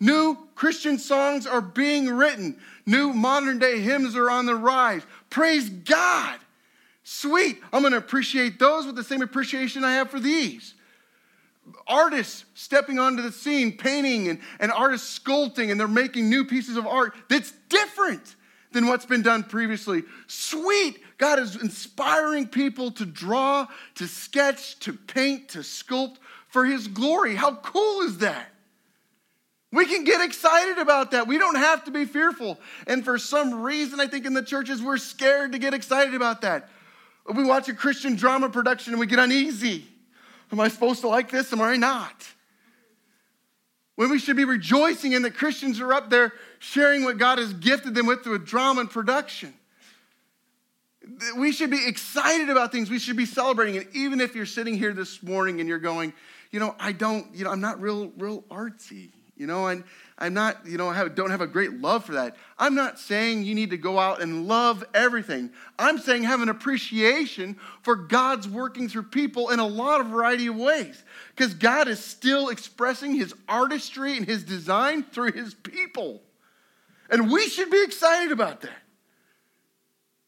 [0.00, 5.02] New Christian songs are being written, new modern day hymns are on the rise.
[5.30, 6.38] Praise God.
[7.04, 7.60] Sweet.
[7.72, 10.74] I'm going to appreciate those with the same appreciation I have for these.
[11.86, 16.76] Artists stepping onto the scene, painting, and, and artists sculpting, and they're making new pieces
[16.76, 18.36] of art that's different
[18.72, 20.02] than what's been done previously.
[20.26, 21.00] Sweet.
[21.18, 26.16] God is inspiring people to draw, to sketch, to paint, to sculpt
[26.48, 27.34] for His glory.
[27.34, 28.50] How cool is that?
[29.74, 31.26] We can get excited about that.
[31.26, 32.60] We don't have to be fearful.
[32.86, 36.42] And for some reason, I think in the churches, we're scared to get excited about
[36.42, 36.68] that.
[37.32, 39.84] We watch a Christian drama production and we get uneasy.
[40.52, 41.52] Am I supposed to like this?
[41.52, 42.14] Am I not?
[43.96, 47.52] When we should be rejoicing in that Christians are up there sharing what God has
[47.52, 49.54] gifted them with through drama and production.
[51.36, 52.90] We should be excited about things.
[52.90, 53.76] We should be celebrating.
[53.76, 56.12] And even if you're sitting here this morning and you're going,
[56.50, 59.10] you know, I don't, you know, I'm not real, real artsy.
[59.36, 59.82] You know, and
[60.16, 62.36] I'm not, you know, I have, don't have a great love for that.
[62.56, 65.50] I'm not saying you need to go out and love everything.
[65.76, 70.46] I'm saying have an appreciation for God's working through people in a lot of variety
[70.46, 71.02] of ways.
[71.34, 76.22] Because God is still expressing his artistry and his design through his people.
[77.10, 78.83] And we should be excited about that.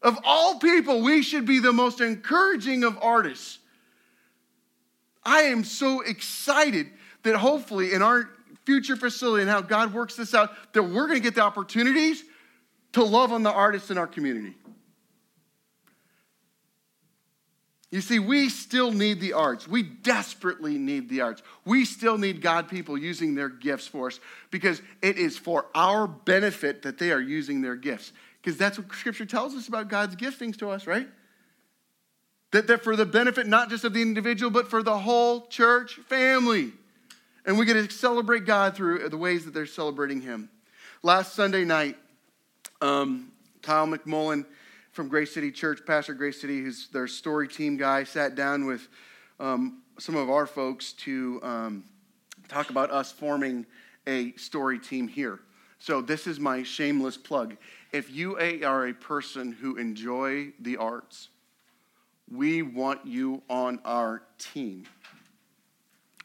[0.07, 3.59] Of all people, we should be the most encouraging of artists.
[5.25, 6.87] I am so excited
[7.25, 8.31] that hopefully in our
[8.65, 12.23] future facility and how God works this out, that we're going to get the opportunities
[12.93, 14.55] to love on the artists in our community.
[17.91, 19.67] You see, we still need the arts.
[19.67, 21.43] We desperately need the arts.
[21.65, 24.21] We still need God people using their gifts for us
[24.53, 28.13] because it is for our benefit that they are using their gifts.
[28.47, 31.09] Because that's what Scripture tells us about God's giftings to us, right?
[32.53, 35.95] That they're for the benefit not just of the individual, but for the whole church
[36.09, 36.71] family.
[37.45, 40.49] And we get to celebrate God through the ways that they're celebrating Him.
[41.03, 41.97] Last Sunday night,
[42.81, 43.33] um,
[43.63, 44.47] Kyle McMullen
[44.93, 48.87] from Grace City Church, Pastor Grace City, who's their story team guy, sat down with
[49.41, 51.85] um, some of our folks to um,
[52.47, 53.67] talk about us forming
[54.07, 55.41] a story team here.
[55.87, 57.57] So, this is my shameless plug.
[57.93, 61.29] If you are a person who enjoy the arts,
[62.29, 64.87] we want you on our team.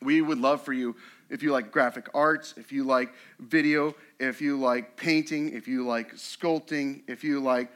[0.01, 0.95] We would love for you
[1.29, 5.85] if you like graphic arts, if you like video, if you like painting, if you
[5.85, 7.69] like sculpting, if you like,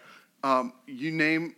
[0.44, 1.56] um, you name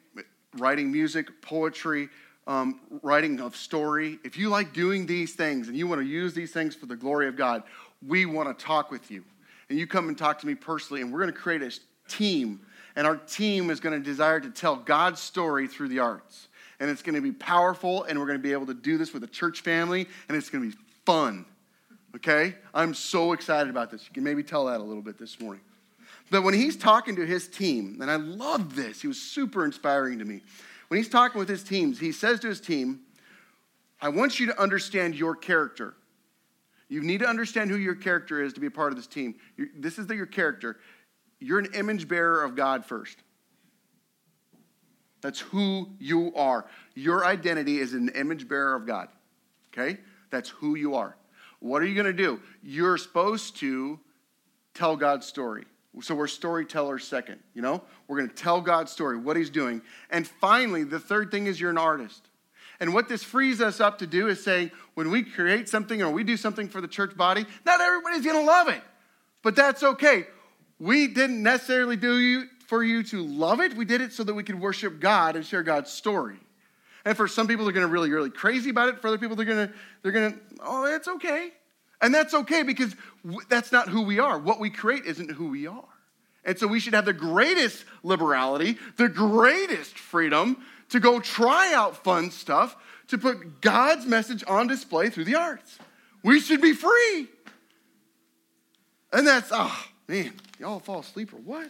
[0.58, 2.10] writing music, poetry,
[2.48, 4.20] um, writing of story.
[4.26, 6.98] If you like doing these things and you want to use these things for the
[6.98, 7.64] glory of God,
[8.06, 9.24] we want to talk with you.
[9.70, 11.72] And you come and talk to me personally, and we're going to create a
[12.08, 12.62] team.
[12.96, 16.48] And our team is going to desire to tell God's story through the arts.
[16.80, 19.14] And it's going to be powerful, and we're going to be able to do this
[19.14, 21.46] with a church family, and it's going to be fun.
[22.16, 22.56] Okay?
[22.74, 24.06] I'm so excited about this.
[24.08, 25.62] You can maybe tell that a little bit this morning.
[26.30, 30.20] But when he's talking to his team, and I love this, he was super inspiring
[30.20, 30.42] to me.
[30.88, 33.02] When he's talking with his teams, he says to his team,
[34.02, 35.96] I want you to understand your character.
[36.90, 39.36] You need to understand who your character is to be a part of this team.
[39.58, 40.78] You're, this is the, your character.
[41.40, 43.18] You're an image bearer of God first.
[45.22, 46.66] That's who you are.
[46.96, 49.10] Your identity is an image bearer of God.
[49.74, 50.00] Okay?
[50.30, 51.16] That's who you are.
[51.60, 52.40] What are you going to do?
[52.62, 54.00] You're supposed to
[54.74, 55.66] tell God's story.
[56.02, 57.82] So we're storytellers second, you know?
[58.08, 59.82] We're going to tell God's story, what he's doing.
[60.12, 62.27] And finally, the third thing is you're an artist.
[62.80, 66.12] And what this frees us up to do is saying, when we create something or
[66.12, 68.82] we do something for the church body, not everybody's going to love it,
[69.42, 70.28] but that's okay.
[70.80, 73.76] We didn't necessarily do you for you to love it.
[73.76, 76.38] We did it so that we could worship God and share God's story.
[77.06, 79.00] And for some people, they're going to really, really crazy about it.
[79.00, 81.52] For other people, they're going to, they're going to, oh, it's okay.
[82.02, 82.96] And that's okay because
[83.50, 84.38] that's not who we are.
[84.38, 85.86] What we create isn't who we are.
[86.44, 92.04] And so we should have the greatest liberality, the greatest freedom to go try out
[92.04, 92.76] fun stuff,
[93.08, 95.80] to put God's message on display through the arts.
[96.24, 97.28] We should be free.
[99.14, 101.70] And that's, oh, man, y'all fall asleep or what?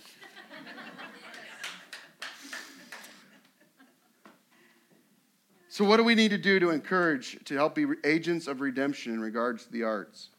[5.70, 9.14] so, what do we need to do to encourage, to help be agents of redemption
[9.14, 10.30] in regards to the arts?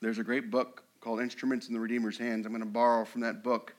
[0.00, 2.44] There's a great book called Instruments in the Redeemer's Hands.
[2.46, 3.74] I'm going to borrow from that book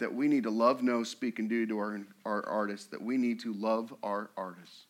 [0.00, 3.16] that we need to love, know, speak, and do to our, our artists, that we
[3.16, 4.86] need to love our artists.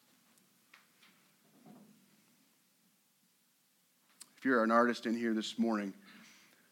[4.38, 5.92] If you're an artist in here this morning,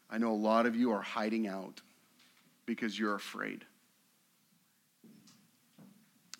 [0.09, 1.81] I know a lot of you are hiding out
[2.65, 3.65] because you're afraid.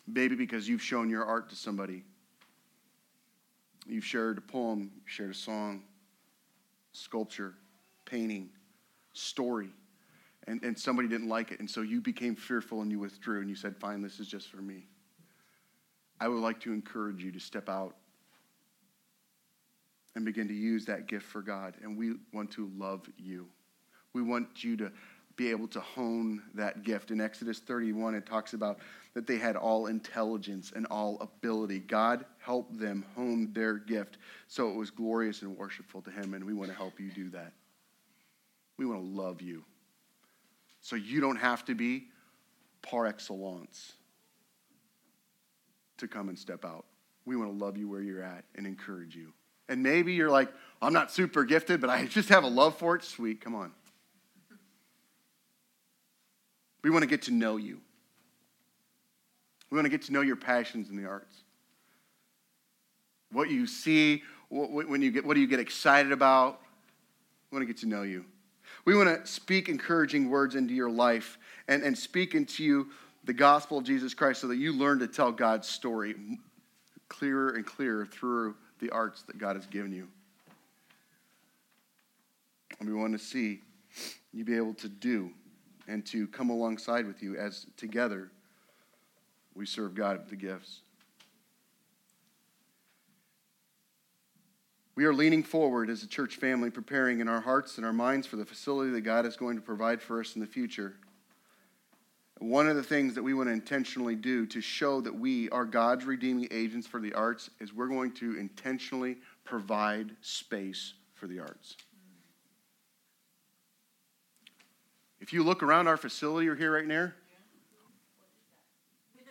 [0.07, 2.03] Maybe because you've shown your art to somebody.
[3.85, 5.83] You've shared a poem, shared a song,
[6.93, 7.55] sculpture,
[8.05, 8.49] painting,
[9.13, 9.69] story
[10.49, 11.59] and, and somebody didn't like it.
[11.59, 14.49] And so you became fearful and you withdrew and you said, Fine, this is just
[14.49, 14.87] for me.
[16.19, 17.95] I would like to encourage you to step out
[20.15, 21.75] and begin to use that gift for God.
[21.83, 23.47] And we want to love you.
[24.13, 24.91] We want you to
[25.35, 27.11] be able to hone that gift.
[27.11, 28.79] In Exodus 31, it talks about
[29.13, 31.79] that they had all intelligence and all ability.
[31.79, 36.43] God helped them hone their gift so it was glorious and worshipful to Him, and
[36.43, 37.53] we want to help you do that.
[38.77, 39.63] We want to love you.
[40.81, 42.07] So you don't have to be
[42.81, 43.93] par excellence
[45.97, 46.85] to come and step out.
[47.25, 49.33] We want to love you where you're at and encourage you.
[49.67, 50.49] And maybe you're like,
[50.81, 53.03] I'm not super gifted, but I just have a love for it.
[53.03, 53.71] Sweet, come on.
[56.81, 57.81] We want to get to know you.
[59.69, 61.35] We want to get to know your passions in the arts.
[63.31, 66.61] What you see, what, when you get, what do you get excited about?
[67.51, 68.25] We want to get to know you.
[68.89, 72.89] We want to speak encouraging words into your life and, and speak into you
[73.23, 76.15] the gospel of Jesus Christ so that you learn to tell God's story
[77.07, 80.07] clearer and clearer through the arts that God has given you.
[82.79, 83.61] And we want to see
[84.33, 85.29] you be able to do
[85.87, 88.31] and to come alongside with you as together
[89.53, 90.79] we serve God with the gifts.
[94.99, 98.27] We are leaning forward as a church family, preparing in our hearts and our minds
[98.27, 100.95] for the facility that God is going to provide for us in the future.
[102.39, 105.63] One of the things that we want to intentionally do to show that we are
[105.63, 109.15] God's redeeming agents for the arts is we're going to intentionally
[109.45, 111.77] provide space for the arts.
[115.21, 117.13] If you look around our facility, you're here right now.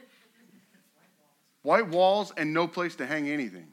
[1.62, 3.66] White walls and no place to hang anything.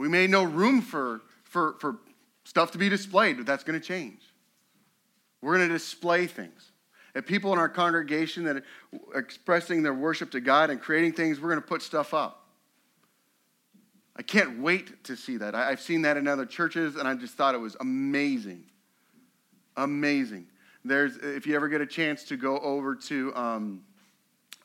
[0.11, 1.97] made no room for, for, for
[2.43, 4.21] stuff to be displayed, but that's going to change.
[5.41, 6.71] We're going to display things.
[7.15, 11.39] If people in our congregation that are expressing their worship to God and creating things,
[11.39, 12.45] we're going to put stuff up.
[14.15, 15.55] I can't wait to see that.
[15.55, 18.65] I, have seen that in other churches, and I just thought it was amazing.
[19.77, 20.47] Amazing.
[20.83, 23.83] There's, if you ever get a chance to go over to um,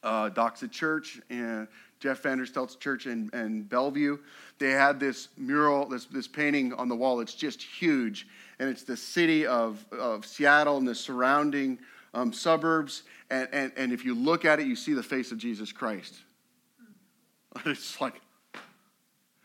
[0.03, 1.69] uh, Doxa Church and
[1.99, 4.19] Jeff Vanderstelt's church in, in Bellevue,
[4.59, 7.21] they had this mural, this, this painting on the wall.
[7.21, 8.27] It's just huge.
[8.59, 11.79] And it's the city of, of Seattle and the surrounding
[12.15, 13.03] um, suburbs.
[13.31, 16.15] And, and, and if you look at it, you see the face of Jesus Christ.
[17.65, 18.21] It's like,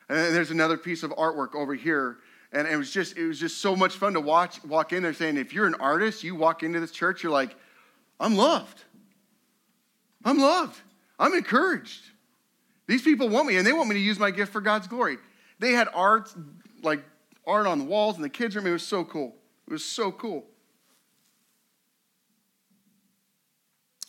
[0.10, 2.18] and there's another piece of artwork over here.
[2.52, 5.14] And it was just, it was just so much fun to watch, walk in there
[5.14, 7.56] saying, if you're an artist, you walk into this church, you're like,
[8.20, 8.84] I'm loved.
[10.26, 10.78] I'm loved.
[11.18, 12.02] I'm encouraged.
[12.92, 15.18] These people want me, and they want me to use my gift for God's glory.
[15.60, 16.30] They had art,
[16.84, 17.02] like
[17.48, 18.68] art on the walls in the kids' room.
[18.68, 19.34] It was so cool.
[19.66, 20.44] It was so cool.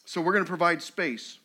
[0.05, 1.39] So we're going to provide space.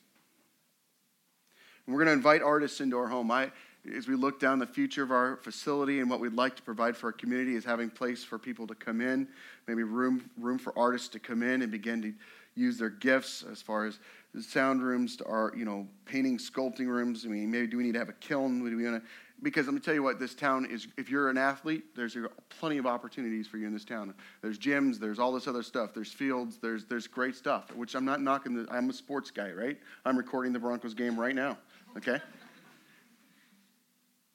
[1.85, 3.29] And we're going to invite artists into our home.
[3.29, 3.51] I,
[3.95, 6.97] as we look down the future of our facility and what we'd like to provide
[6.97, 9.27] for our community is having place for people to come in,
[9.67, 12.13] maybe room, room for artists to come in and begin to
[12.57, 13.99] use their gifts as far as
[14.41, 17.25] sound rooms to our, you know, painting, sculpting rooms.
[17.25, 18.59] I mean, maybe do we need to have a kiln?
[18.59, 19.09] Do we want to?
[19.43, 20.87] Because let me tell you what, this town is.
[20.97, 22.17] If you're an athlete, there's
[22.49, 24.13] plenty of opportunities for you in this town.
[24.41, 25.93] There's gyms, there's all this other stuff.
[25.93, 27.73] There's fields, there's there's great stuff.
[27.75, 28.55] Which I'm not knocking.
[28.55, 29.77] The, I'm a sports guy, right?
[30.05, 31.57] I'm recording the Broncos game right now.
[31.95, 32.19] Okay.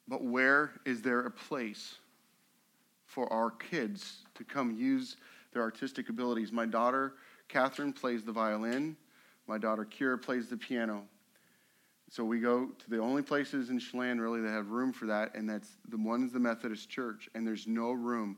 [0.05, 1.95] But where is there a place
[3.05, 5.15] for our kids to come use
[5.53, 6.51] their artistic abilities?
[6.51, 7.13] My daughter
[7.53, 8.97] Catherine plays the violin.
[9.47, 11.03] My daughter Kira plays the piano.
[12.09, 15.35] So we go to the only places in Chelan really that have room for that,
[15.35, 18.37] and that's the one is the Methodist Church, and there's no room.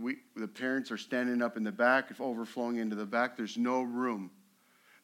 [0.00, 3.36] We, the parents are standing up in the back, if overflowing into the back.
[3.36, 4.30] There's no room.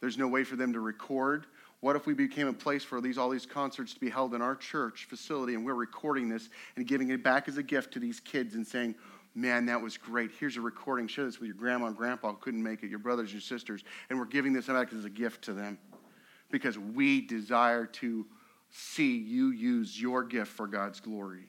[0.01, 1.45] There's no way for them to record.
[1.81, 4.41] What if we became a place for these all these concerts to be held in
[4.41, 7.99] our church facility, and we're recording this and giving it back as a gift to
[7.99, 8.95] these kids and saying,
[9.35, 10.31] Man, that was great.
[10.39, 11.07] Here's a recording.
[11.07, 13.83] Share this with your grandma and grandpa who couldn't make it, your brothers, your sisters.
[14.11, 15.79] And we're giving this back as a gift to them
[16.51, 18.27] because we desire to
[18.71, 21.49] see you use your gift for God's glory.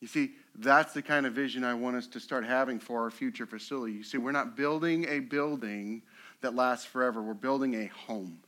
[0.00, 3.10] You see, that's the kind of vision I want us to start having for our
[3.10, 3.94] future facility.
[3.94, 6.02] You see, we're not building a building
[6.42, 8.40] that lasts forever, we're building a home.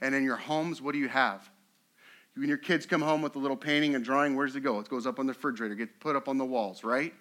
[0.00, 1.48] And in your homes, what do you have?
[2.36, 4.78] When your kids come home with a little painting and drawing, where does it go?
[4.78, 7.12] It goes up on the refrigerator, gets put up on the walls, right?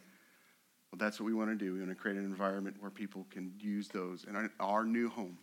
[0.92, 1.74] Well, that's what we want to do.
[1.74, 5.10] We want to create an environment where people can use those in our, our new
[5.10, 5.38] home,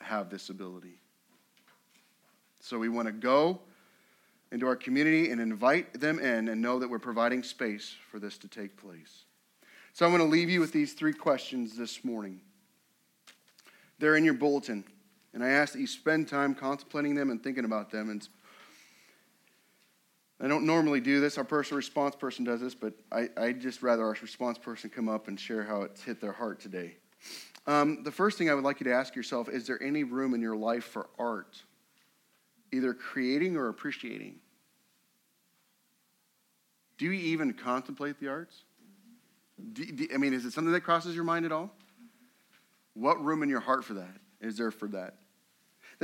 [0.00, 0.98] have this ability.
[2.60, 3.60] So we want to go
[4.50, 8.38] into our community and invite them in and know that we're providing space for this
[8.38, 9.24] to take place.
[9.92, 12.40] So I'm going to leave you with these three questions this morning.
[13.98, 14.84] They're in your bulletin,
[15.32, 18.26] and I ask that you spend time contemplating them and thinking about them and
[20.44, 21.38] I don't normally do this.
[21.38, 25.08] Our personal response person does this, but I, I just rather our response person come
[25.08, 26.96] up and share how it's hit their heart today.
[27.66, 30.34] Um, the first thing I would like you to ask yourself is there any room
[30.34, 31.62] in your life for art,
[32.72, 34.34] either creating or appreciating?
[36.98, 38.64] Do you even contemplate the arts?
[39.72, 41.70] Do, do, I mean, is it something that crosses your mind at all?
[42.92, 45.14] What room in your heart for that is there for that?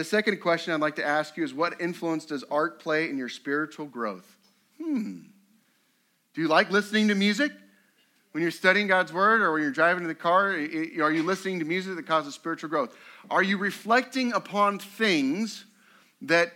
[0.01, 3.19] The second question I'd like to ask you is what influence does art play in
[3.19, 4.35] your spiritual growth?
[4.83, 5.25] Hmm.
[6.33, 7.53] Do you like listening to music?
[8.33, 11.59] When you're studying God's word or when you're driving in the car, are you listening
[11.59, 12.97] to music that causes spiritual growth?
[13.31, 15.67] Are you reflecting upon things
[16.23, 16.55] that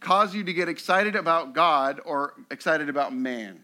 [0.00, 3.60] cause you to get excited about God or excited about man?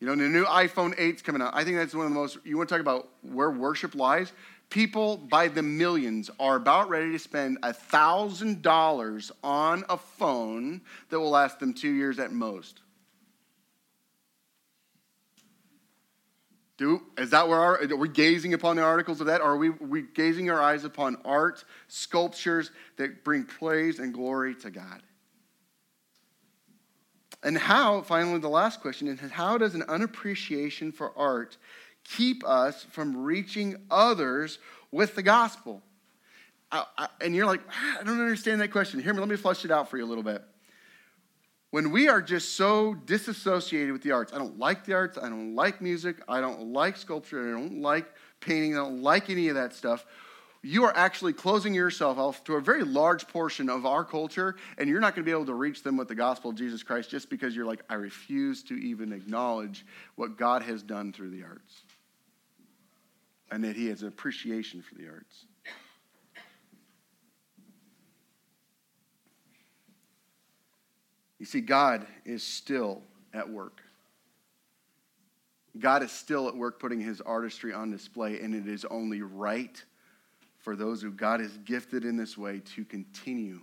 [0.00, 1.54] You know, the new iPhone 8's coming out.
[1.54, 4.32] I think that's one of the most, you want to talk about where worship lies?
[4.70, 11.30] People by the millions are about ready to spend $1,000 on a phone that will
[11.30, 12.80] last them two years at most.
[16.76, 19.40] Do, is that where our, are we gazing upon the articles of that?
[19.40, 24.56] Or are we, we gazing our eyes upon art, sculptures that bring praise and glory
[24.56, 25.02] to God?
[27.44, 31.58] And how, finally, the last question is how does an unappreciation for art
[32.04, 34.58] keep us from reaching others
[34.90, 35.82] with the gospel?
[36.70, 39.00] I, I, and you're like, ah, I don't understand that question.
[39.00, 40.42] Here, let me flesh it out for you a little bit.
[41.70, 45.28] When we are just so disassociated with the arts, I don't like the arts, I
[45.28, 48.06] don't like music, I don't like sculpture, I don't like
[48.40, 50.06] painting, I don't like any of that stuff
[50.64, 54.88] you are actually closing yourself off to a very large portion of our culture, and
[54.88, 57.10] you're not going to be able to reach them with the gospel of Jesus Christ
[57.10, 59.84] just because you're like, I refuse to even acknowledge
[60.14, 61.82] what God has done through the arts
[63.54, 65.44] and that he has an appreciation for the arts.
[71.38, 73.00] You see, God is still
[73.32, 73.80] at work.
[75.78, 79.80] God is still at work putting his artistry on display, and it is only right
[80.58, 83.60] for those who God has gifted in this way to continue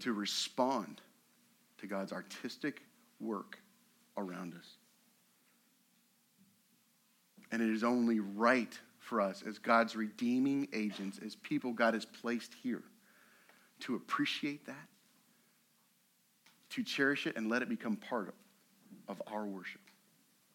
[0.00, 1.00] to respond
[1.78, 2.82] to God's artistic
[3.18, 3.58] work
[4.18, 4.76] around us.
[7.54, 12.04] And it is only right for us as God's redeeming agents, as people God has
[12.04, 12.82] placed here,
[13.78, 14.88] to appreciate that,
[16.70, 18.34] to cherish it, and let it become part of,
[19.06, 19.80] of our worship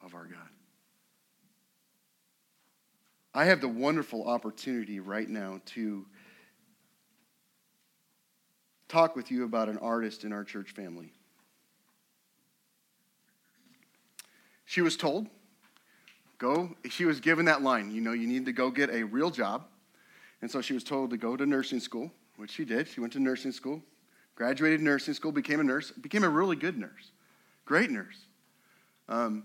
[0.03, 0.49] of our God.
[3.33, 6.05] I have the wonderful opportunity right now to
[8.89, 11.13] talk with you about an artist in our church family.
[14.65, 15.29] She was told,
[16.39, 19.29] go, she was given that line, you know, you need to go get a real
[19.29, 19.65] job.
[20.41, 22.87] And so she was told to go to nursing school, which she did.
[22.87, 23.83] She went to nursing school,
[24.35, 27.11] graduated nursing school, became a nurse, became a really good nurse,
[27.65, 28.25] great nurse.
[29.09, 29.43] Um,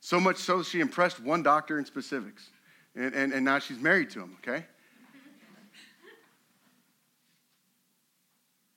[0.00, 2.50] so much so she impressed one doctor in specifics.
[2.96, 4.64] And, and, and now she's married to him, okay?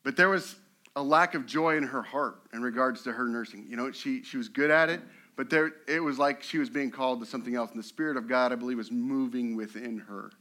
[0.04, 0.56] But there was
[0.96, 3.68] a lack of joy in her heart in regards to her nursing.
[3.70, 5.02] You know, she, she was good at it,
[5.38, 7.70] but there, it was like she was being called to something else.
[7.70, 10.32] And the Spirit of God, I believe, was moving within her.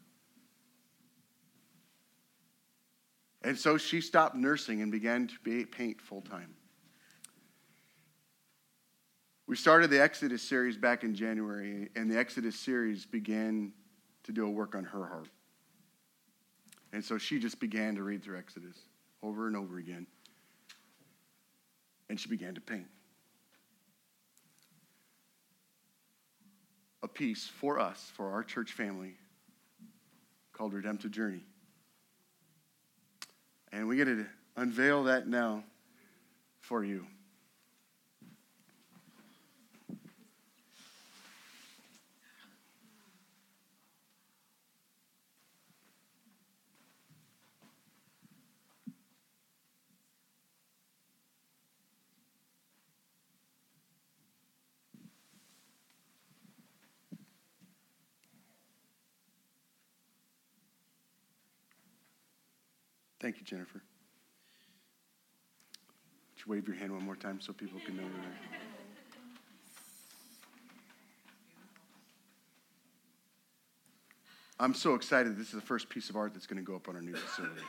[3.42, 6.54] And so she stopped nursing and began to be, paint full time.
[9.46, 13.72] We started the Exodus series back in January, and the Exodus series began
[14.24, 15.28] to do a work on her heart.
[16.92, 18.78] And so she just began to read through Exodus
[19.22, 20.06] over and over again.
[22.08, 22.86] And she began to paint.
[27.02, 29.14] A piece for us, for our church family,
[30.52, 31.44] called Redemptive Journey.
[33.72, 34.26] And we get to
[34.56, 35.64] unveil that now
[36.60, 37.06] for you.
[63.26, 63.82] Thank you, Jennifer.
[66.30, 68.60] Would you wave your hand one more time so people can know that?
[74.60, 75.36] I'm so excited.
[75.36, 77.16] This is the first piece of art that's going to go up on our new
[77.16, 77.62] facility.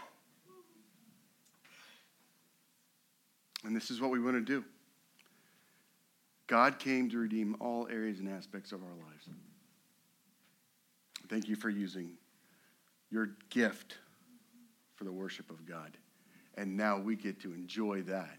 [3.64, 4.64] And this is what we want to do.
[6.46, 9.28] God came to redeem all areas and aspects of our lives.
[11.28, 12.12] Thank you for using
[13.10, 13.98] your gift
[14.98, 15.96] for the worship of God.
[16.56, 18.38] And now we get to enjoy that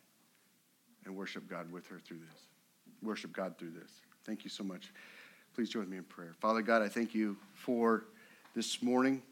[1.07, 2.43] and worship God with her through this.
[3.01, 3.91] Worship God through this.
[4.27, 4.93] Thank you so much.
[5.55, 6.35] Please join me in prayer.
[6.41, 8.05] Father God, I thank you for
[8.55, 9.23] this morning.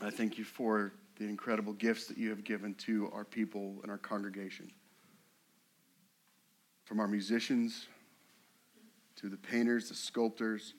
[0.00, 3.90] I thank you for the incredible gifts that you have given to our people and
[3.90, 4.70] our congregation.
[6.84, 7.88] From our musicians
[9.16, 10.74] to the painters, the sculptors,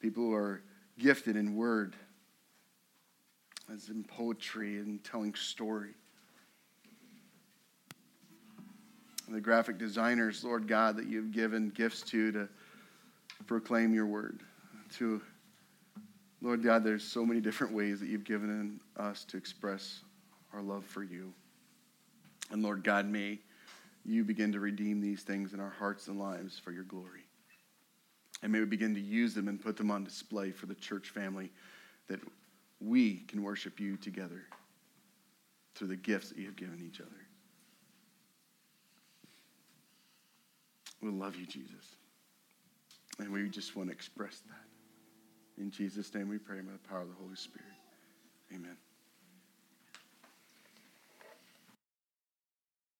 [0.00, 0.62] people who are
[0.98, 1.94] gifted in word
[3.72, 5.94] as in poetry and telling story.
[9.28, 12.48] The graphic designers, Lord God, that you've given gifts to to
[13.46, 14.40] proclaim your word.
[14.98, 15.20] To
[16.42, 20.00] Lord God, there's so many different ways that you've given us to express
[20.52, 21.32] our love for you.
[22.50, 23.38] And Lord God, may
[24.04, 27.24] you begin to redeem these things in our hearts and lives for your glory.
[28.42, 31.10] And may we begin to use them and put them on display for the church
[31.10, 31.52] family
[32.08, 32.20] that
[32.80, 34.42] we can worship you together
[35.74, 37.10] through the gifts that you have given each other.
[41.02, 41.96] We love you, Jesus.
[43.18, 45.62] And we just want to express that.
[45.62, 47.66] In Jesus' name we pray by the power of the Holy Spirit.
[48.54, 48.76] Amen.